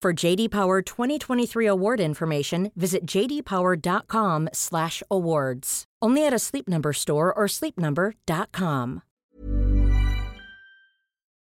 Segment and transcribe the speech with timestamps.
[0.00, 5.84] For JD Power 2023 award information, visit jdpower.com/awards.
[6.00, 9.00] Only at a Sleep Number store or sleepnumber.com.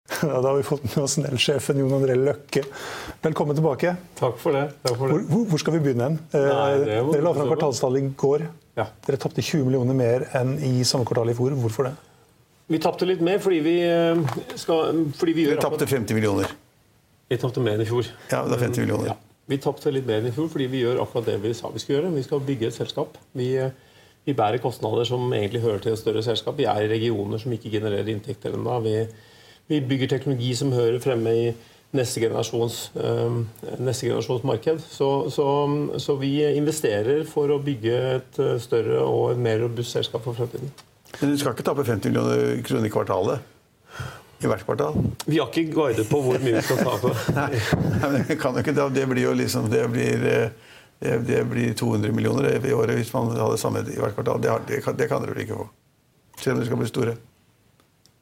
[0.21, 2.61] Ja, da har vi fått med oss Nell-sjefen Jon André Løkke.
[3.21, 3.95] Velkommen tilbake.
[4.15, 4.69] Takk for det.
[4.87, 5.17] Takk for det.
[5.27, 6.03] Hvor, hvor skal vi begynne?
[6.07, 6.15] hen?
[6.31, 8.41] Eh, Dere la fram kvartalstall kvartalstallet i går.
[8.79, 8.85] Ja.
[9.05, 11.51] Dere tapte 20 millioner mer enn i samme kvartal i fjor.
[11.59, 11.95] Hvorfor det?
[12.71, 14.15] Vi tapte litt mer fordi vi, eh,
[14.55, 16.47] skal, fordi vi Vi tapte 50 millioner.
[17.27, 18.07] Vi tapte mer enn i fjor.
[18.31, 19.11] Ja, det er 50 millioner.
[19.11, 19.17] Ja.
[19.47, 21.81] Vi tapte litt mer enn i fjor fordi vi gjør akkurat det vi sa vi
[21.83, 22.15] skulle gjøre.
[22.15, 23.15] Vi skal bygge et selskap.
[23.37, 23.49] Vi,
[24.27, 26.57] vi bærer kostnader som egentlig hører til et større selskap.
[26.59, 28.79] Vi er i regioner som ikke genererer inntekter ennå.
[28.83, 28.95] Vi,
[29.71, 31.49] vi bygger teknologi som hører fremme i
[31.95, 33.37] neste generasjons, eh,
[33.79, 34.83] neste generasjons marked.
[34.91, 35.47] Så, så,
[36.03, 40.71] så vi investerer for å bygge et eh, større og mer robust selskap for fremtiden.
[41.21, 43.53] Men du skal ikke tape 50 millioner kroner i kvartalet?
[44.37, 44.97] I hvert kvartal?
[45.25, 47.13] Vi har ikke guidet på hvor mye vi skal tape.
[47.37, 47.61] Nei,
[47.97, 48.89] Nei, men det kan jo ikke det.
[48.97, 53.13] Det blir jo liksom Det blir, eh, det, det blir 200 millioner i året hvis
[53.15, 54.43] man har det samme i hvert kvartal.
[54.43, 55.67] Det, har, det, kan, det kan dere vel ikke få?
[56.37, 57.17] Selv om dere skal bli store.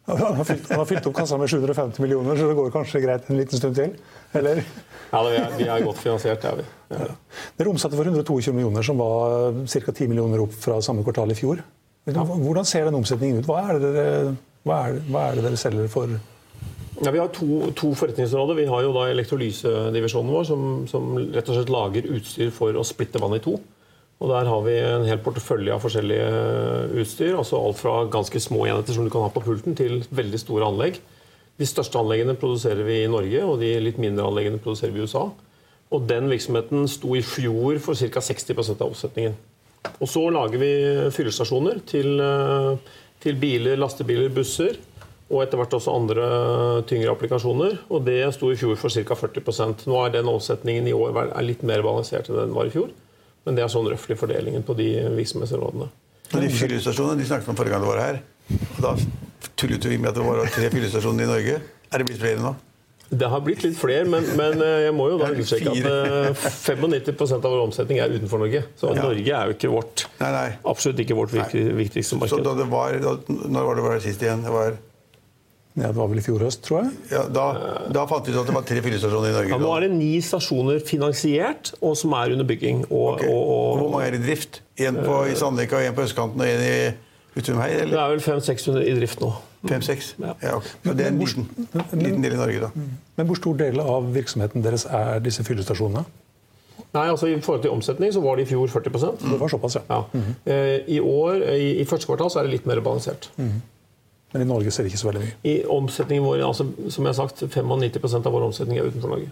[0.05, 2.99] Han har, fylt, han har fylt opp kassa med 750 millioner, så det går kanskje
[3.01, 3.95] greit en liten stund til?
[4.37, 4.61] Eller?
[5.09, 6.65] Ja, vi, er, vi er godt finansiert, det er vi.
[6.93, 7.07] Ja.
[7.57, 9.95] Dere omsatte for 122 millioner, som var ca.
[9.95, 11.63] 10 millioner opp fra samme kvartal i fjor.
[12.05, 13.49] Hvordan ser den omsetningen ut?
[13.49, 14.35] Hva er det dere,
[14.65, 16.15] hva er, hva er det dere selger for?
[17.03, 18.57] Ja, vi har to, to forretningsområder.
[18.57, 22.85] Vi har jo da elektrolysedivisjonen vår, som, som rett og slett lager utstyr for å
[22.87, 23.57] splitte vann i to.
[24.23, 26.29] Og Der har vi en hel portefølje av forskjellige
[27.01, 27.35] utstyr.
[27.35, 30.69] altså Alt fra ganske små enheter som du kan ha på pulten, til veldig store
[30.71, 31.01] anlegg.
[31.59, 35.09] De største anleggene produserer vi i Norge, og de litt mindre anleggene produserer vi i
[35.09, 35.27] USA.
[35.93, 38.23] Og Den virksomheten sto i fjor for ca.
[38.23, 39.35] 60% av oppsetningen.
[40.01, 40.71] Og så lager vi
[41.13, 42.77] fyllestasjoner til, eh,
[43.25, 44.77] til biler, lastebiler, busser.
[45.25, 46.25] Og etter hvert også andre
[46.85, 47.79] tyngre applikasjoner.
[47.89, 49.17] Og det sto i fjor for ca.
[49.17, 52.93] 40% Nå er den omsetningen i år litt mer balansert enn den var i fjor.
[53.45, 55.89] Men det er sånn røftlig fordelingen på de virksomhetsområdene.
[56.35, 58.21] De fyllestasjonene de snakket om forrige gang du var her.
[58.75, 58.93] Og da
[59.57, 61.59] tullet vi med at det var tre fyllestasjoner i Norge.
[61.89, 62.55] Er det blitt flere nå?
[63.09, 66.47] Det har blitt litt flere, men, men eh, jeg må jo da understreke at eh,
[66.65, 68.63] 95% av vår omsetning er utenfor Norge.
[68.79, 69.03] Så Ja.
[69.03, 70.49] Norge er jo ikke vårt Nei, nei.
[70.65, 72.43] absolutt ikke vårt viktig, viktigste Så marked.
[72.47, 74.43] da det var, da, når var det var sist igjen?
[74.45, 74.77] Det var,
[75.75, 76.91] Ja, det var vel i fjor høst, tror jeg.
[77.11, 77.45] ja, da,
[77.91, 79.49] da fant vi ut at det var tre fyllestasjoner i Norge.
[79.53, 82.85] Ja, nå er det ni stasjoner finansiert, og som er under bygging.
[82.89, 83.27] Og, okay.
[83.27, 84.61] Og og, hvor mange er i drift?
[84.79, 86.77] En på, i Sandvika, en på østkanten og en i
[87.35, 89.27] Utum det er vel 500-600 i drift nå.
[89.69, 90.13] Fem-seks?
[90.21, 90.33] Ja.
[90.41, 90.75] Ja, okay.
[90.85, 91.47] Så det er en liten,
[92.01, 92.85] liten del i Norge, da.
[93.17, 96.05] Men hvor stor del av virksomheten deres er disse fyllestasjonene?
[96.95, 99.77] Nei, altså I forhold til omsetning så var det i fjor 40% Det var såpass,
[99.79, 99.83] ja.
[99.89, 100.23] ja.
[100.47, 103.29] Eh, I år, i, i første kvartal så er det litt mer balansert.
[104.35, 105.35] Men i Norge ser det ikke så veldig mye.
[105.47, 109.29] I omsetningen vår, altså, som jeg har sagt, 95% av vår omsetning er utenfor Norge.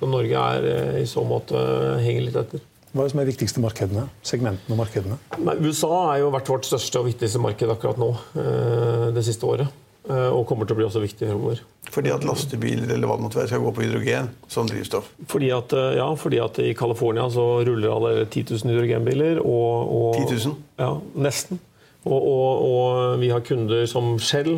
[0.00, 2.64] Så Norge er eh, i så måte eh, henger litt etter.
[2.92, 4.02] Hva er det som er de viktigste markedene?
[4.26, 5.16] Segmentene og markedene?
[5.40, 9.48] Nei, USA er jo vært vårt største og viktigste marked akkurat nå eh, det siste
[9.48, 9.78] året.
[10.10, 11.62] Eh, og kommer til å bli også viktig fremover.
[11.94, 15.08] Fordi at lastebiler eller hva det måtte være, skal gå på hydrogen som drivstoff.
[15.30, 19.40] Fordi at, eh, ja, fordi at i California så ruller allerede 10 000 hydrogenbiler.
[19.40, 20.58] Og, og, 10 000?
[20.82, 20.90] Ja,
[21.28, 21.62] nesten.
[22.02, 24.56] Og, og, og vi har kunder som Shell,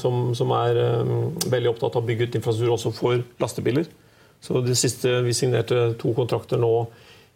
[0.00, 0.78] som, som er
[1.52, 3.84] veldig opptatt av å bygge ut infrastruktur også for lastebiler.
[4.40, 6.72] Så det siste, Vi signerte to kontrakter nå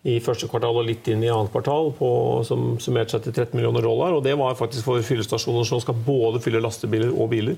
[0.05, 2.09] i første kvartal og litt inn i annet kvartal på,
[2.45, 4.13] som summerte seg til 13 millioner dollar.
[4.13, 7.57] og Det var faktisk for fyllestasjoner som skal både fylle lastebiler og biler.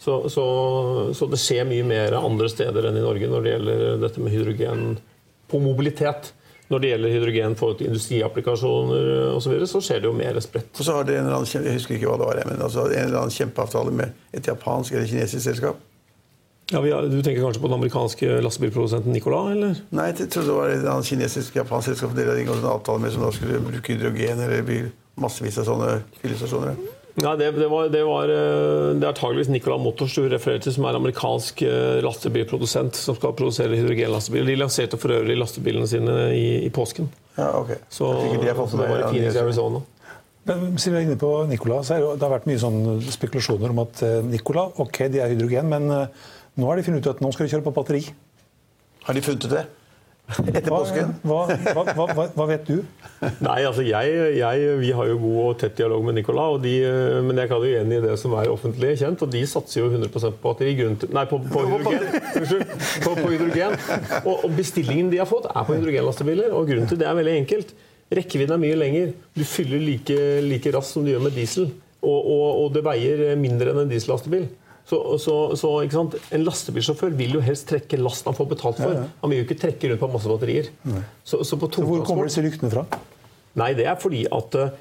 [0.00, 0.44] Så, så,
[1.16, 4.32] så det skjer mye mer andre steder enn i Norge når det gjelder dette med
[4.32, 4.82] hydrogen
[5.52, 6.32] på mobilitet.
[6.72, 10.72] Når det gjelder hydrogen for industriapplikasjoner osv., så, videre, så skjer det jo mer spredt.
[10.74, 12.88] Og så har dere en eller annen, jeg husker ikke hva det var, men altså
[12.88, 15.84] en eller annen kjempeavtale med et japansk eller kinesisk selskap.
[16.72, 19.52] Ja, vi har, Du tenker kanskje på den amerikanske lastebilprodusenten Nicolas?
[19.54, 19.80] eller?
[19.94, 23.14] Nei, jeg trodde det var et kinesisk japansk selskap de hadde inngått en avtale med
[23.14, 24.92] som da skulle bruke hydrogen eller bil.
[25.16, 26.74] massevis av sånne fyllestasjoner.
[27.16, 30.74] Nei, det, det, var, det, var, eh, det er antageligvis Nicolas Motors du refererer til,
[30.74, 34.50] som er amerikansk eh, lastebilprodusent som skal produsere hydrogenlastebiler.
[34.50, 37.08] De lanserte for øvrig lastebilene sine i, i påsken.
[37.38, 37.72] Ja, ok.
[37.88, 39.80] Så, de har fått det var i Phoenix, Arizona.
[40.46, 42.82] Men siden vi er inne på Nicola, så er det, det har vært mye sånn
[43.16, 45.88] spekulasjoner om at eh, Nicola, ok, de er hydrogen, men
[46.56, 48.04] nå har de funnet ut at nå skal de kjøre på batteri.
[49.06, 49.66] Har de funnet ut det?
[50.26, 51.12] Etter Hva, påsken?
[51.22, 52.80] hva, hva, hva, vet du?
[53.46, 56.72] Nei, altså jeg, jeg, Vi har jo god og tett dialog med Nicolas, og de,
[57.22, 59.22] men jeg kan jo enig i det som er offentlig kjent.
[59.22, 60.74] og De satser jo 100 på batteri.
[61.14, 62.10] Nei, på, på hydrogen.
[63.06, 63.78] På, på hydrogen.
[64.24, 66.50] Og, og bestillingen de har fått, er på hydrogenlastebiler.
[66.58, 67.74] og Grunnen til det er veldig enkelt.
[68.18, 69.14] Rekkevidden er mye lenger.
[69.34, 71.70] Du fyller like, like raskt som du gjør med diesel.
[72.02, 74.50] Og, og, og det veier mindre enn en diesellastebil.
[74.86, 75.70] Så, så, så?
[75.82, 79.04] En lastebilsjåfør vil jo helst trekke lasten han får betalt for.
[79.22, 80.70] Han vil jo ikke trekke rundt på masse batterier.
[81.26, 82.86] Så, så på Hvor kommer disse ryktene fra?
[83.56, 84.74] Nei, det er fordi at eh,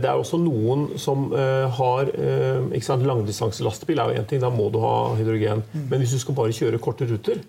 [0.00, 4.40] det er også noen som eh, har eh, ikke sant, Langdistanselastebil er jo én ting,
[4.42, 5.62] da må du ha hydrogen.
[5.76, 7.42] Men hvis du skal bare kjøre korte ruter,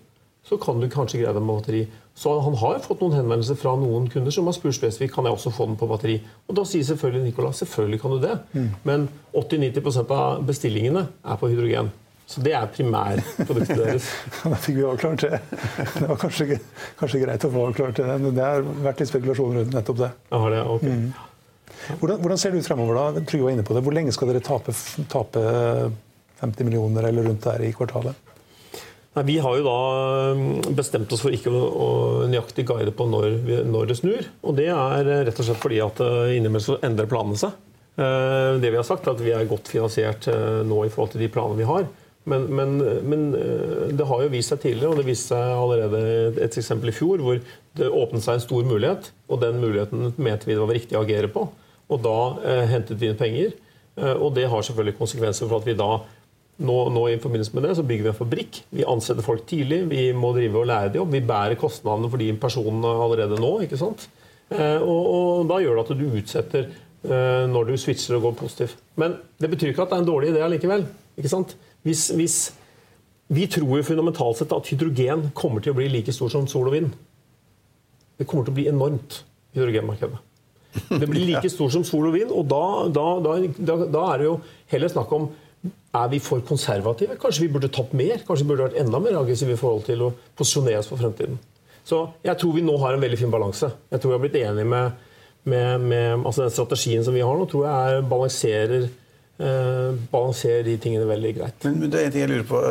[0.46, 1.82] så kan du kanskje greie deg med batteri.
[2.16, 5.36] Så han har fått noen henvendelser fra noen kunder som har spurt spesifikt kan jeg
[5.36, 6.16] også få den på batteri.
[6.46, 8.34] Og da sier selvfølgelig Nicolas selvfølgelig kan du det.
[8.86, 11.90] Men 80-90% av bestillingene er på hydrogen.
[12.26, 14.08] Så det er primærproduktet deres.
[14.42, 15.38] Da fikk vi avklart det.
[15.98, 16.58] Det var kanskje,
[16.98, 20.10] kanskje greit å få avklart det, men det har vært litt spekulasjon rundt nettopp det.
[20.32, 20.86] Jeg har det, ok.
[22.00, 22.98] Hvordan, hvordan ser det ut fremover?
[22.98, 23.24] da?
[23.28, 23.82] Trygve var inne på det.
[23.86, 24.74] Hvor lenge skal dere tape,
[25.12, 25.44] tape
[26.40, 28.25] 50 millioner eller rundt der i kvartalet?
[29.16, 29.76] Nei, vi har jo da
[30.36, 31.88] mm, bestemt oss for ikke å, å
[32.28, 34.26] nøyaktig guide på når, vi- når det snur.
[34.44, 37.54] Og det er eh, rett og slett fordi at eh, innimellom så endrer planene seg.
[37.96, 40.28] Eh, Det vi har sagt er at vi er godt finansiert
[40.68, 41.86] nå i forhold til de planene vi har.
[42.26, 42.72] Men, men,
[43.06, 43.20] men
[43.96, 46.00] det har jo vist seg tidligere, og det viste seg allerede
[46.42, 47.38] et eksempel i fjor, hvor
[47.78, 51.04] det åpnet seg en stor mulighet, og den muligheten mente vi det var riktig å
[51.06, 51.46] agere på.
[51.86, 53.54] Og da eh, hentet vi inn penger.
[53.96, 55.86] Og det har selvfølgelig konsekvenser for at vi da
[56.56, 58.58] nå, nå i forbindelse med det så bygger vi en fabrikk.
[58.72, 59.82] Vi ansetter folk tidlig.
[59.90, 61.12] Vi må drive og lære de opp.
[61.12, 63.52] Vi bærer kostnadene for de personene allerede nå.
[63.66, 64.06] ikke sant?
[64.48, 68.38] Eh, og, og da gjør det at du utsetter eh, når du switcher og går
[68.40, 68.76] positiv.
[68.96, 70.86] Men det betyr ikke at det er en dårlig idé allikevel.
[71.18, 71.56] ikke sant?
[71.84, 72.38] Hvis, hvis
[73.28, 76.68] Vi tror jo fundamentalt sett at hydrogen kommer til å bli like stor som sol
[76.70, 76.92] og vind.
[78.16, 79.24] Det kommer til å bli enormt,
[79.56, 80.20] hydrogenmarkedet.
[81.00, 84.22] Det blir like stor som sol og vind, og da, da, da, da, da er
[84.22, 84.36] det jo
[84.70, 85.26] heller snakk om
[85.96, 87.16] er vi for konservative?
[87.20, 88.20] Kanskje vi burde tatt mer?
[88.26, 91.38] Kanskje vi burde vært enda mer aggressive i forhold til å posisjonere oss for fremtiden?
[91.86, 93.70] Så jeg tror vi nå har en veldig fin balanse.
[93.92, 95.02] Jeg tror vi har blitt enige med,
[95.46, 98.88] med, med altså den strategien som vi har nå, tror jeg er, balanserer,
[99.38, 101.68] eh, balansere de tingene veldig greit.
[101.68, 102.62] Men, men det er en ting jeg lurer på.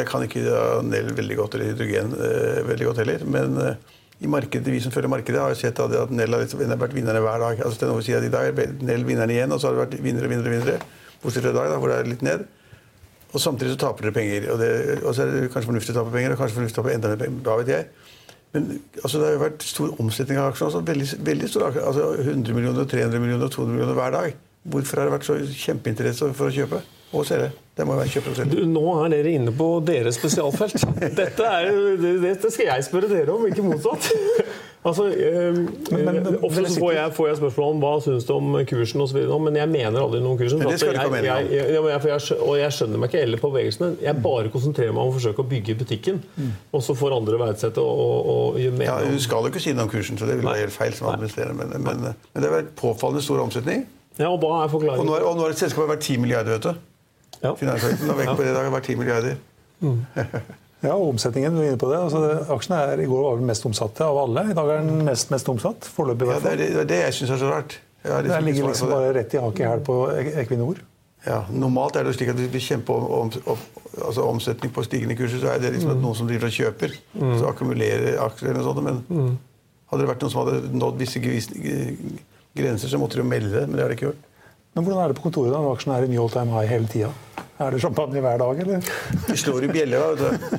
[0.00, 0.56] Jeg kan ikke
[0.90, 3.24] Nell veldig godt, eller hydrogen eh, veldig godt heller.
[3.38, 3.94] Men eh,
[4.26, 7.22] i markedet, vi som følger markedet, har jo sett at Nell har liksom- vært vinnerne
[7.22, 7.62] hver dag.
[7.62, 9.84] Altså til noe sier at I dag er Nell vinneren igjen, og så har det
[9.86, 10.80] vært vinnere, vinnere, vinnere.
[11.26, 12.46] Bortsett fra i dag, da, hvor det er litt ned.
[13.34, 14.50] Og samtidig så taper dere penger.
[14.54, 16.84] Og, det, og så er det kanskje fornuftig å tape penger, og kanskje fornuftig å
[16.84, 17.42] tape enda mer penger.
[17.48, 17.88] Da vet jeg.
[18.54, 18.68] Men
[19.02, 20.70] altså, det har jo vært stor omsetning av aksjene.
[20.70, 24.38] Altså, veldig, veldig stor aksjer, altså 100 millioner, 300 millioner, 200 millioner hver dag.
[24.66, 25.36] Hvorfor har det vært så
[25.66, 26.80] kjempeinteresse for å kjøpe
[27.14, 27.52] og selge?
[27.76, 28.46] Det må være selge.
[28.54, 30.78] Du, nå er dere inne på deres spesialfelt.
[31.20, 31.68] Dette, er,
[32.22, 34.08] dette skal jeg spørre dere om, ikke motsatt.
[34.86, 35.52] Altså, eh,
[35.90, 38.52] Men- men- men- ofte så får jeg, får jeg spørsmål om hva syns du om
[38.70, 40.60] kursen osv., men jeg mener aldri noe om kursen.
[40.62, 43.42] Det skal du ikke mening jeg, jeg, jeg, jeg, og jeg skjønner meg ikke heller
[43.42, 43.88] på bevegelsene.
[44.06, 46.22] Jeg bare konsentrerer meg om å forsøke å bygge butikken,
[46.72, 49.10] og så får andre verdsette og, og, og gjøre Ja, mer.
[49.10, 51.08] Hun skal jo ikke si noe om kursen, så det vil være helt feil som
[51.10, 51.66] administrerende.
[51.66, 53.86] Men, men, men det har vært påfallende stor omsetning.
[54.18, 56.56] Ja, og hva er Og nå er, og nå har et selskap verdt 10 milliarder,
[56.56, 56.74] vet du.
[57.42, 57.52] Ja.
[57.58, 59.36] Finansavgiften har vekk på det i dag, vært 10 milliarder.
[60.86, 61.98] Ja, omsetningen, du er inne på det.
[62.06, 64.44] Altså, det aksjene er, I går var den mest omsatte av alle.
[64.52, 65.88] I dag er den mest, mest omsatt.
[65.96, 66.62] Foreløpig, i Ja, hvert det er fall.
[66.62, 67.78] det, det er det jeg syns er så rart.
[68.06, 70.78] Det liksom ligger liksom bare rett i hakket her på E- Equinor.
[71.26, 73.62] Ja, normalt er det jo slik at hvis vi kjemper om, om,
[74.06, 76.94] altså omsetning på stigende kurser, så er det liksom at noen som driver og kjøper,
[77.18, 78.84] så akkumulerer aksjer eller noe sånt.
[78.86, 79.32] Men
[79.90, 81.18] hadde det vært noen som hadde nådd visse
[82.54, 83.64] grenser, så måtte de jo melde det.
[83.66, 84.22] Men det har de ikke gjort.
[84.76, 86.68] Men hvordan er det på kontoret da, når aksjen er i new all time high
[86.68, 87.08] hele tida?
[87.56, 88.88] Er det champagne hver dag, eller?
[89.24, 90.08] De slår i bjeller, da.
[90.12, 90.56] vet du.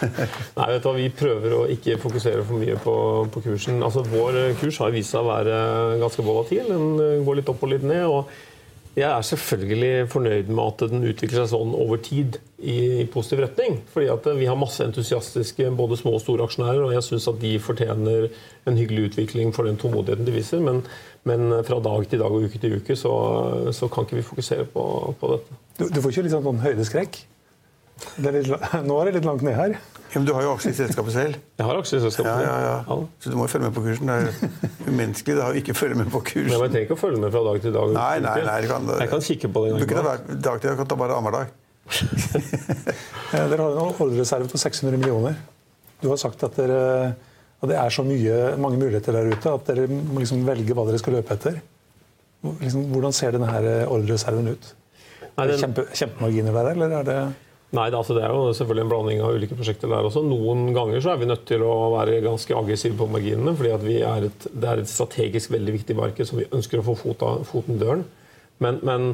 [0.58, 2.96] Nei, vet du hva, Vi prøver å ikke fokusere for mye på,
[3.32, 3.80] på kursen.
[3.80, 5.62] Altså, Vår kurs har vist seg å være
[6.02, 6.68] ganske volatil.
[6.68, 8.04] Den eh, går litt opp og litt ned.
[8.04, 8.28] og
[9.00, 13.80] Jeg er selvfølgelig fornøyd med at den utvikler seg sånn over tid i, positiv retning.
[13.92, 17.28] Fordi at eh, Vi har masse entusiastiske både små og store aksjonærer, og jeg syns
[17.30, 18.28] at de fortjener
[18.66, 20.62] en hyggelig utvikling for den tålmodigheten de viser.
[20.64, 20.82] Men,
[21.28, 23.12] men fra dag til dag og uke til uke så,
[23.76, 24.86] så kan ikke vi fokusere på,
[25.20, 25.60] på dette.
[25.78, 27.22] Du, du får ikke litt sånn, sånn høydeskrekk?
[28.18, 28.48] Det er litt,
[28.88, 29.76] nå er det litt langt ned her.
[30.14, 31.38] Ja, men du har jo aksjer i selskapet selv.
[31.58, 32.42] Jeg har aksjer i selskapet.
[32.46, 32.96] Ja, ja, ja.
[33.22, 34.10] Så du må jo følge med på kursen.
[34.10, 34.54] Det er
[34.90, 36.50] umenneskelig det har å ikke følge med på kursen.
[36.50, 37.94] Men jeg trenger ikke å følge med fra dag til dag.
[37.96, 40.26] Nei, nei, nei, det kan- jeg kan kikke på det en gang.
[40.34, 41.54] du kan ta bare annenhver dag.
[43.34, 45.34] Eh, Dere har en ordrereserve på 600 millioner.
[45.98, 47.14] Du har sagt at, dere,
[47.58, 50.84] at det er så mye, mange muligheter der ute at dere må liksom velge hva
[50.86, 51.56] dere skal løpe etter.
[52.60, 54.68] Liksom, hvordan ser denne her ordrereserven ut?
[55.24, 57.18] Nei, Er det den- kjempe, kjempemarginer der, eller er det
[57.74, 60.22] Nei, det, altså, det er jo selvfølgelig en blanding av ulike prosjekter der også.
[60.22, 64.26] Noen ganger så er vi nødt til å være ganske aggressive på marginene, fordi er
[64.28, 67.80] et, det er et strategisk veldig viktig marked som vi ønsker å få foten i
[67.80, 68.04] døren.
[68.62, 69.08] Men, men,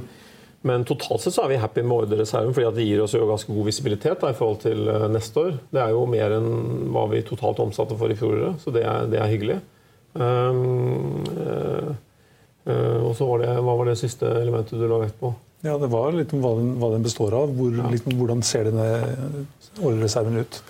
[0.63, 3.25] men totalt sett så er vi happy med ordrereserven, fordi at det gir oss jo
[3.29, 5.55] ganske god visibilitet da, i forhold til eh, neste år.
[5.73, 6.51] Det er jo mer enn
[6.93, 9.57] hva vi totalt omsatte for i fjoråret, så det er, det er hyggelig.
[10.13, 11.93] Um, uh,
[12.67, 15.31] uh, og så var det, Hva var det siste elementet du la vekt på?
[15.63, 17.55] Ja, det var litt om hva den, hva den består av.
[17.55, 18.89] Hvor, liksom, hvordan ser denne
[19.79, 20.61] ordrereserven ut?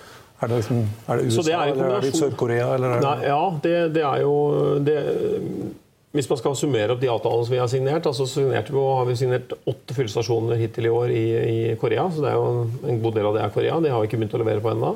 [0.41, 2.69] Er det, liksom, er det USA, det er eller er det Sør-Korea?
[3.21, 4.35] ja, det, det er jo
[4.81, 4.97] det,
[6.11, 9.05] Hvis man skal summere opp de avtalene som vi har signert, altså signerte vi, har
[9.07, 12.09] vi signert åtte fyllestasjoner hittil i år i, i Korea.
[12.11, 13.77] Så det er jo en god del av det er Korea.
[13.79, 14.91] Det har vi ikke begynt å levere på ennå.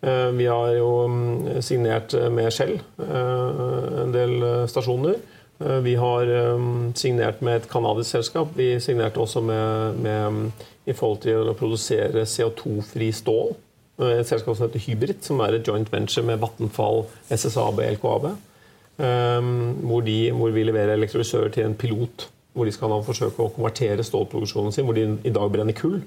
[0.00, 5.20] Eh, Vi har jo mm, signert med Shell eh, en del eh, stasjoner.
[5.56, 6.28] Vi har
[6.60, 8.50] mm, signert med et canadisk selskap.
[8.58, 10.50] Vi signerte også med, med mm,
[10.84, 13.54] i forhold til å produsere CO2-fri stål.
[14.04, 18.28] Et selskap som heter Hybrid, som er et joint venture med Vattenfall, SSAB, LKAB.
[18.98, 19.50] Eh,
[19.82, 22.28] Hvor, de, hvor vi leverer elektrolysører til en pilot.
[22.56, 26.00] Hvor de skal da forsøke å konvertere stålproduksjonen sin, hvor de i dag brenner kull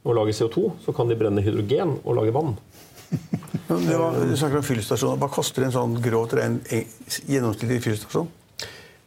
[0.00, 0.70] og lager CO2.
[0.84, 2.54] Så kan de brenne hydrogen og lage vann.
[3.68, 5.18] Var, du snakker om fyllestasjoner.
[5.20, 8.30] Hva koster en sånn grovt gjennomsnittlig fyllestasjon?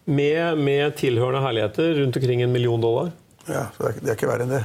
[0.05, 3.11] Med, med tilhørende herligheter rundt omkring en million dollar.
[3.47, 4.63] Ja, så det er, det er ikke verre enn det.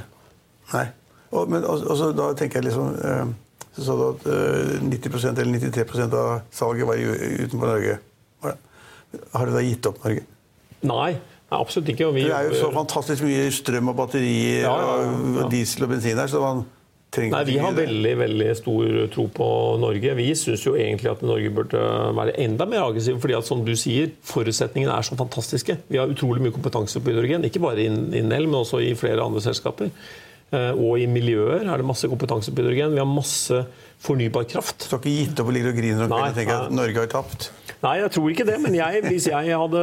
[0.74, 0.86] Nei.
[1.30, 3.32] Og, men også, også, da tenker jeg liksom eh,
[3.76, 7.98] Så sa du at eh, 90 eller 93% av salget var utenfor Norge.
[9.34, 10.24] Har du da gitt opp Norge?
[10.82, 11.12] Nei,
[11.50, 12.10] nei absolutt ikke.
[12.14, 15.44] Det er jo så fantastisk mye strøm og batterier Ja, ja, ja.
[15.44, 16.66] og- diesel og bensin her, så man
[17.10, 19.48] trenger Nei, Vi har veldig veldig stor tro på
[19.80, 20.14] Norge.
[20.14, 21.80] Vi syns jo egentlig at Norge burde
[22.14, 23.18] være enda mer aggressiv.
[23.20, 25.78] fordi at som du sier, forutsetningene er så fantastiske.
[25.88, 27.44] Vi har utrolig mye kompetanse på hydrogen.
[27.48, 29.90] Ikke bare innen innen el, men også i flere andre selskaper.
[30.52, 32.92] Eh, Og i miljøer er det masse kompetanse på hydrogen.
[32.92, 33.66] Vi har masse
[34.00, 34.86] fornybar kraft.
[34.88, 36.70] Du har ikke gitt opp og ligger og griner og tenker at.
[36.72, 37.50] Norge har tapt?
[37.78, 38.56] Nei, jeg tror ikke det.
[38.62, 39.82] Men jeg, hvis jeg hadde,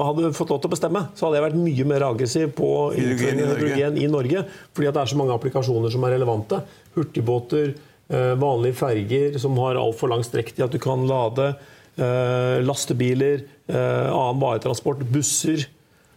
[0.00, 3.42] hadde fått lov til å bestemme, så hadde jeg vært mye mer aggressiv på Hydrogen
[3.42, 3.58] i Norge.
[3.58, 4.44] hydrogen i Norge.
[4.72, 6.62] Fordi at det er så mange applikasjoner som er relevante.
[6.96, 7.74] Hurtigbåter,
[8.08, 11.54] eh, vanlige ferger som har altfor lang strekk til at du kan lade.
[11.96, 15.68] eh, Lastebiler, eh, annen varetransport, busser.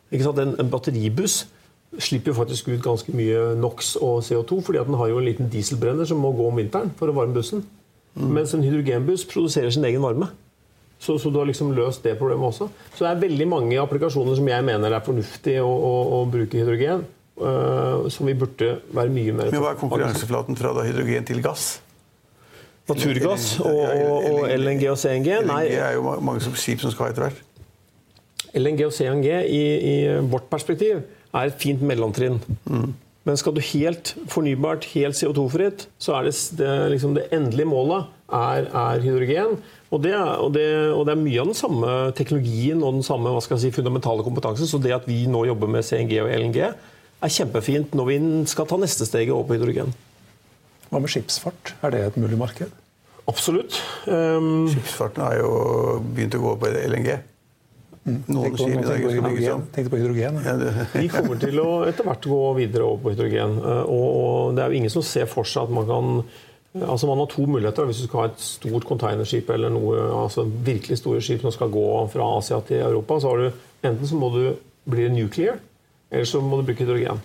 [0.10, 1.46] En, en batteribuss
[2.00, 5.28] slipper jo faktisk ut ganske mye NOx og CO2, fordi at den har jo en
[5.28, 7.62] liten dieselbrenner som må gå om vinteren for å varme bussen.
[8.18, 10.32] Mens en hydrogenbuss produserer sin egen varme.
[11.00, 12.70] Så, så du har liksom løst det problemet også.
[12.96, 16.58] Så det er veldig mange applikasjoner som jeg mener er fornuftig å, å, å bruke
[16.58, 17.06] hydrogen.
[17.38, 21.44] Uh, som vi burde være mye mer Men hva er konkurranseflaten fra da hydrogen til
[21.46, 21.76] gass?
[22.90, 25.28] Naturgass og, og, og LNG og CNG?
[25.46, 27.44] Nei, LNG er jo mange som- skip som skal ha etter hvert.
[28.58, 29.62] LNG og CNG i,
[29.92, 29.96] i
[30.32, 31.04] vårt perspektiv
[31.36, 32.40] er et fint mellomtrinn.
[33.28, 38.08] Men skal du helt fornybart, helt CO2-fritt, så er det, det, liksom det endelige målet
[38.34, 39.58] er, er hydrogen.
[39.88, 43.06] Og det, er, og, det, og det er mye av den samme teknologien og den
[43.08, 44.68] samme hva skal jeg si, fundamentale kompetansen.
[44.68, 46.60] Så det at vi nå jobber med CNG og LNG,
[47.18, 48.18] er kjempefint når vi
[48.52, 49.94] skal ta neste steget over på hydrogen.
[50.92, 51.72] Hva med skipsfart?
[51.88, 52.76] Er det et mulig marked?
[53.28, 53.80] Absolutt.
[54.08, 55.50] Um, Skipsfarten har jo
[56.16, 57.10] begynt å gå på LNG.
[58.08, 59.56] Noen Tenk på, skip i dag skal bygges hydrogen.
[59.58, 59.64] om.
[59.76, 60.38] Tenkte på hydrogen.
[60.46, 60.54] Ja,
[60.94, 63.58] Vi kommer til å etter hvert gå videre over på hydrogen.
[63.60, 66.14] Eh, Og, og det er jo ingen som ser for seg at man kan
[66.78, 70.44] Altså Man har to muligheter hvis du skal ha et stort containerskip eller noe, altså
[70.46, 73.20] virkelig store skip som skal gå fra Asia til Europa.
[73.20, 74.56] så har du Enten så må du
[74.90, 75.60] bli nuclear,
[76.12, 77.20] eller så må du bruke hydrogen.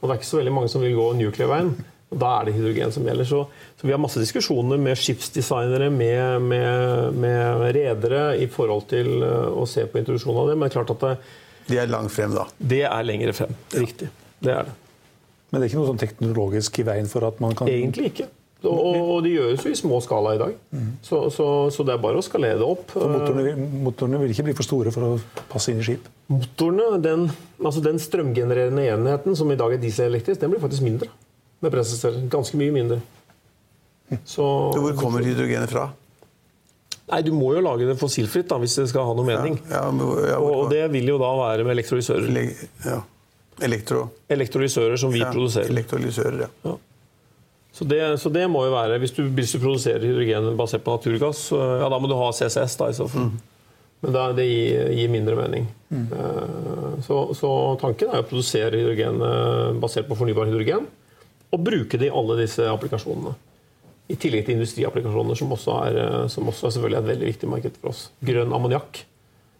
[0.00, 1.70] Og Det er ikke så veldig mange som vil gå nuclear-veien.
[2.10, 3.24] og Da er det hydrogen som gjelder.
[3.24, 3.44] Så,
[3.78, 9.50] så vi har masse diskusjoner med skipsdesignere, med, med, med redere i forhold til eh,
[9.54, 10.56] å se på introduksjonen av det.
[10.56, 11.14] Men det er klart at det,
[11.68, 12.46] de er langt frem, da.
[12.58, 13.54] det er lengre frem.
[13.74, 14.08] Riktig.
[14.40, 14.76] Det er det.
[15.50, 18.28] Men det er ikke noe sånn teknologisk i veien for at man kan Egentlig ikke.
[18.66, 20.54] Og, og de gjøres jo i små skala i dag.
[21.06, 22.88] Så, så, så det er bare å skalere det opp.
[22.90, 26.08] for motorene, vil- motorene vil ikke bli for store for å passe inn i skip.
[26.32, 27.28] Motorene, den,
[27.62, 31.06] altså den strømgenererende enheten som i dag er dieselelektrisk, den blir faktisk mindre
[31.62, 32.26] med brenselsceller.
[32.34, 32.98] Ganske mye mindre.
[34.24, 34.42] Så,
[34.74, 35.86] Så hvor kommer hydrogenet fra?
[37.08, 39.54] Nei, Du må jo lage det fossilfritt da, hvis det skal ha noe mening.
[39.70, 42.26] Ja, men ja, Og, og det vil jo da være med elektrolysører.
[42.34, 42.42] Le
[42.84, 42.98] ja.
[43.64, 44.02] Elektro...
[44.30, 45.70] Elektrolysører som vi ja, produserer.
[45.72, 46.74] Elektrolysører, ja.
[47.72, 50.96] Så det, så det, må jo være Hvis du, hvis du produserer hydrogen basert på
[50.96, 52.76] naturgass, ja, da må du ha CCS.
[52.80, 53.28] da i så fall.
[53.28, 53.58] Mm.
[54.00, 55.66] Men da, det gir, gir mindre mening.
[55.90, 56.06] Mm.
[56.12, 60.86] Uh, så, så, tanken er å produsere hydrogen uh, basert på fornybar hydrogen,
[61.48, 63.34] og bruke det i alle disse applikasjonene.
[64.08, 67.50] I tillegg til industriapplikasjoner, som også er, uh, som også er selvfølgelig et veldig viktig
[67.50, 68.04] marked for oss.
[68.24, 69.02] Grønn ammoniakk.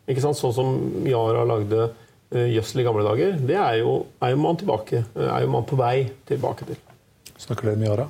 [0.09, 1.91] Sånn som Yara lagde
[2.33, 3.35] gjødsel i gamle dager.
[3.45, 6.79] Det er jo, er jo man tilbake, er jo man på vei tilbake til.
[7.39, 8.09] Snakker dere med Yara?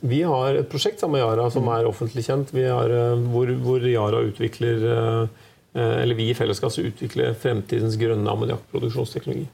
[0.00, 2.52] Vi har et prosjekt sammen med Yara som er offentlig kjent.
[2.54, 5.22] Har, eh, hvor, hvor, Yara utvikler eh,
[5.74, 9.48] eh, eller vi i fellesskap utvikler fremtidens grønne ammoniakkproduksjonsteknologi.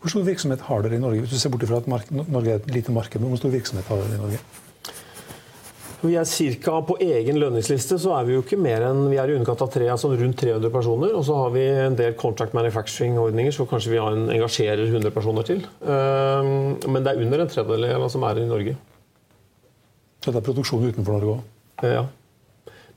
[0.00, 1.26] Hvor stor virksomhet har dere i Norge?
[1.26, 3.90] Hvis du ser bort fra at Norge er et lite marked, men hvor stor virksomhet
[3.90, 4.40] har dere i Norge?
[6.00, 9.30] Vi er cirka På egen lønningsliste så er vi jo ikke mer enn vi er
[9.30, 11.12] i underkant av tre, altså rundt 300 personer.
[11.16, 15.46] Og så har vi en del contract manufacturing-ordninger, så kanskje vi en, engasjerer 100 personer
[15.48, 15.60] til.
[15.84, 18.76] Men det er under en tredjedel som er i Norge.
[20.20, 21.90] Så det er produksjon utenfor Norge òg?
[21.90, 22.04] Ja.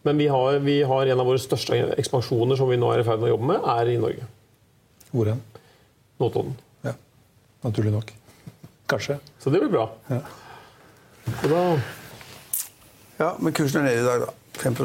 [0.04, 3.08] Men vi har, vi har, en av våre største ekspansjoner som vi nå er i
[3.08, 4.28] ferd med å jobbe med, er i Norge.
[5.14, 5.44] Hvor hen?
[6.20, 6.56] Notodden.
[6.84, 6.96] Ja.
[7.64, 8.12] Naturlig nok.
[8.92, 9.20] Kanskje.
[9.40, 9.88] Så det blir bra.
[10.12, 10.20] Ja.
[11.48, 11.64] da
[13.20, 14.32] ja, Men kursen er nede i dag, da.
[14.62, 14.76] 5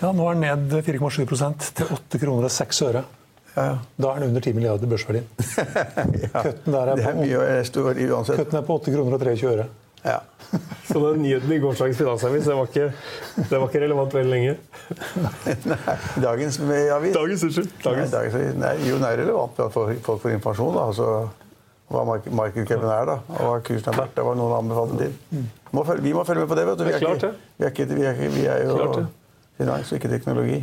[0.00, 3.04] Ja, nå er den ned 4,7 til 8 kroner og 6 øre.
[3.56, 3.76] Ja, ja.
[3.98, 5.26] Da er den under 10 milliarder børsverdien.
[6.24, 6.42] ja.
[6.42, 9.66] Køtten der er på, er Køtten er på 8 kroner og 23 øre.
[10.04, 10.18] Ja.
[10.88, 12.86] Så den nyheten i gårsdagens Finansavisen det var, ikke,
[13.50, 14.54] det var ikke relevant veldig lenge?
[15.70, 17.68] Nei, dagens avis Dagens, unnskyld.
[17.84, 18.14] Dagens.
[18.14, 20.74] Nei, nei, jo, den er relevant for folk får informasjon.
[20.78, 20.86] Da.
[20.88, 21.49] Altså,
[21.90, 24.12] hva markedcapen er, da, og hva kursen har vært.
[24.14, 25.46] Det var noen anbefalte til.
[25.74, 26.66] Må følge, vi må følge med på det.
[26.68, 26.84] vet du.
[26.86, 29.06] Vi er, ikke, vi er, ikke, vi er, vi er jo
[29.58, 30.60] finans og ikke teknologi.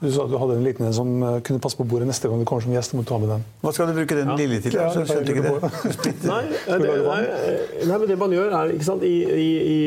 [0.00, 2.28] Du sa at du hadde en liten en som eh, kunne passe på bordet neste
[2.28, 2.96] gang du kommer som gjest.
[2.96, 3.44] må du ta med den.
[3.62, 4.36] Hva skal du bruke den ja.
[4.40, 4.74] lille til?
[4.76, 5.52] Ja, jeg skjønte ikke det.
[6.32, 7.20] nei, det, nei,
[7.84, 9.78] nei, men det man gjør, er ikke sant, i, i, i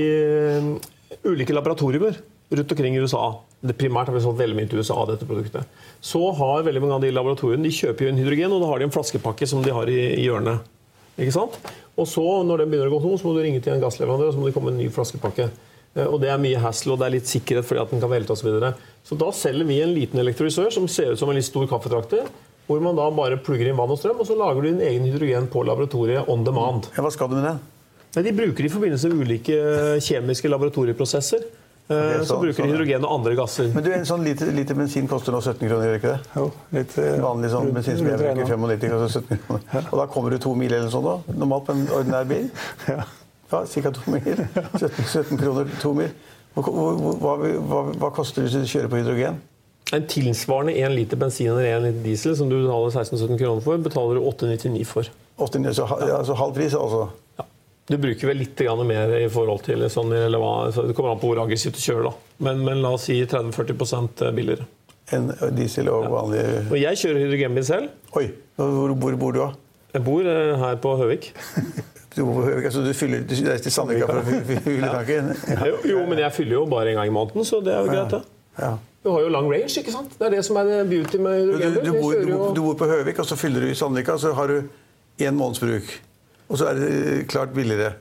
[0.63, 2.21] uh, ulike laboratorier
[2.57, 3.25] rundt omkring i USA
[3.65, 5.77] det Primært har vi solgt veldig mye til USA, dette produktet.
[6.03, 8.81] Så har veldig mange av de laboratoriene de kjøper jo en hydrogen, og da har
[8.81, 10.67] de en flaskepakke som de har i, i hjørnet.
[11.17, 11.57] Ikke sant?
[11.97, 14.29] Og så, når den begynner å gå tom, så må du ringe til en gassleverandør,
[14.29, 15.49] og så må det komme en ny flaskepakke.
[15.97, 18.11] Eh, og det er mye hassle, og det er litt sikkerhet fordi at den kan
[18.11, 18.43] velte osv.
[18.43, 18.73] Så, videre.
[19.07, 22.29] så da selger vi en liten elektrolysør som ser ut som en litt stor kaffetrakter.
[22.67, 25.05] Hvor man da bare plugger inn vann og strøm, og så lager du din egen
[25.07, 26.89] hydrogen på laboratoriet on demand.
[26.97, 27.55] Ja, hva skal du med det?
[28.25, 29.55] De bruker det i forbindelse med ulike
[30.03, 31.45] kjemiske laboratorieprosesser.
[31.89, 33.69] Eh, okay, så, så, bruker de hydrogen og andre gasser.
[33.71, 36.31] Men du, En sånn liter, liter bensin koster nå 17 kroner, gjør ikke det?
[36.35, 39.63] Jo, litt, en vanlig sånn bensin som jeg bruker 95 koster 17 kroner.
[39.71, 39.83] Ja.
[39.85, 41.15] Og da kommer du to mil eller sånn da?
[41.31, 42.49] Normalt på en ordinær bil?
[42.91, 43.05] Ja.
[43.53, 43.93] ja Ca.
[43.95, 44.43] to mil.
[44.81, 46.11] 17, 17 kroner to mil.
[46.57, 49.39] Hva, hva, hva, koster det hvis du kjører på hydrogen?
[49.95, 53.79] En tilsvarende 1 liter bensin eller 1 liter diesel som du betaler 16-17 kroner for,
[53.87, 55.11] betaler du 8,99 for.
[55.39, 57.05] 8, så, altså halv pris, altså?
[57.39, 57.47] Ja.
[57.87, 61.77] Du bruker vel litt mer i forhold til sånn, Det kommer an på hvor aggressivt
[61.77, 62.33] du kjører, da.
[62.43, 64.67] Men, men la oss si 30-40% billigere.
[65.15, 66.63] En diesel og vanlig ja.
[66.67, 67.93] Og jeg kjører hydrogenbil selv.
[68.19, 68.25] Oi,
[68.59, 69.51] Hvor, hvor bor du, da?
[69.95, 71.31] Jeg bor eh, her på Høvik.
[72.17, 75.27] Du, bor på Høvik, altså, du, fyller, du reiser til Sandvika for å fylle tanken?
[75.51, 75.57] Ja.
[75.69, 77.91] Jo, jo, men jeg fyller jo bare en gang i måneden, så det er jo
[77.91, 78.21] greit, det.
[78.57, 78.71] Ja.
[79.05, 80.15] Du har jo lang range, ikke sant?
[80.17, 81.85] Det er det som er beauty med hydrogenbil.
[81.85, 84.49] Du, bor, du, du, bor på Høvik, og så fyller du i Sandvika, så har
[84.49, 84.57] du
[85.21, 85.93] én måneds bruk.
[86.47, 87.93] Og så er det klart billigere.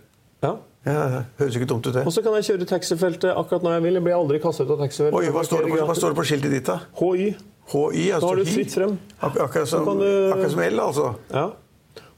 [0.44, 0.56] Ja.
[0.86, 2.04] Ja, høres ikke dumt ut, det.
[2.06, 3.98] Og så kan jeg kjøre taxifeltet akkurat når jeg vil.
[3.98, 5.18] Jeg blir aldri kastet ut av taxifeltet.
[5.18, 6.76] Oi, hva står, det på, hva står det på skiltet ditt, da?
[7.00, 7.30] HY.
[7.72, 8.92] HY, altså Da har du fritt frem.
[9.18, 10.06] Ak akkurat som, du...
[10.30, 11.08] akkurat som L, altså?
[11.34, 11.48] Ja.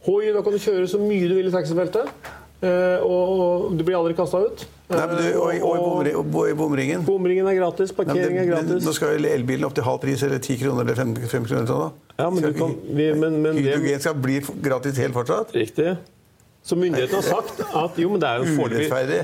[0.04, 2.12] HY, da kan du kjøre så mye du vil i taxifeltet.
[2.58, 4.66] Eh, og du blir aldri kasta ut.
[4.90, 7.04] Nei, men du, og, og, og, i bomringen?
[7.06, 8.84] Bomringen er gratis, parkering er gratis.
[8.84, 11.68] Nå skal elbilen opp til halv pris, eller 10 kroner eller 5, 5 kroner.
[11.70, 12.14] Sånn, da.
[12.18, 15.54] Ja, men du kan, vi, men, men Hydrogen skal bli gratis helt fortsatt?
[15.56, 15.96] Riktig.
[16.68, 19.20] Så myndighetene har sagt at jo, men det er jo Urettferdig.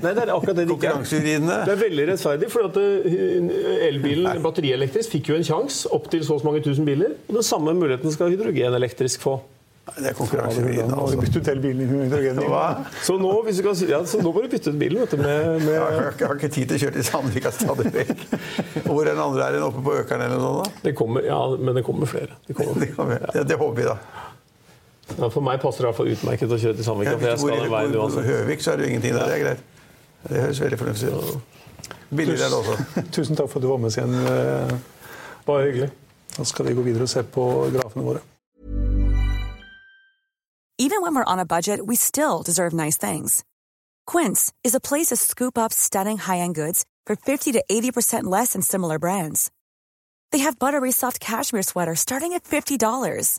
[0.00, 1.66] Nei, det er akkurat det det ikke er.
[1.66, 6.24] Det er veldig rettferdig, for at eh, elbilen batterielektrisk fikk jo en sjanse opp til
[6.24, 7.12] så og så mange tusen biler.
[7.28, 9.36] Og den samme muligheten skal hydrogenelektrisk få.
[9.86, 10.96] Det er konkurransevridende.
[10.98, 11.20] Altså.
[11.20, 12.40] Bytte ut hele bilen i hydrogen.
[13.06, 14.98] Så nå, hvis du kan, ja, så nå må du bytte ut bilen.
[15.04, 15.68] Vet du, med, med...
[15.70, 18.24] Jeg, har, jeg, har, ikke tid til å kjøre til Sandvika stadig vekk.
[18.88, 19.46] Hvor er den andre?
[19.46, 20.80] Er den oppe på Økeren eller noe sånt?
[20.80, 20.86] da?
[20.88, 22.34] Det kommer, ja, men det kommer flere.
[22.48, 23.44] Det, kommer, det, kommer, ja.
[23.46, 24.26] det, håper vi, da.
[25.14, 27.16] Ja, for meg passer det i hvert fall utmerket å kjøre til Sandvika.
[27.18, 28.26] for jeg skal den veien uansett.
[28.26, 29.28] Høvik så er det jo ingenting der.
[29.30, 29.60] Det er greit.
[30.26, 31.92] Det høres veldig fornuftig ut.
[32.10, 33.04] Billigere er det også.
[33.16, 34.16] Tusen takk for at du var med oss igjen.
[35.46, 35.90] Bare hyggelig.
[36.36, 37.44] Da skal vi gå videre og se på
[37.76, 38.24] grafene våre.
[40.78, 43.44] Even when we're on a budget, we still deserve nice things.
[44.06, 48.52] Quince is a place to scoop up stunning high-end goods for 50 to 80% less
[48.52, 49.50] than similar brands.
[50.32, 53.38] They have buttery soft cashmere sweaters starting at $50,